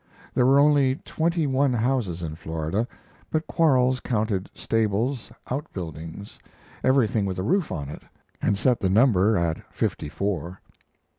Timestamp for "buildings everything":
5.73-7.23